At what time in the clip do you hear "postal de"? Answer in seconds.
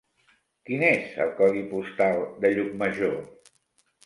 1.75-2.53